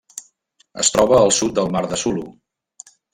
[0.83, 2.25] Es troba al sud del Mar de Sulu.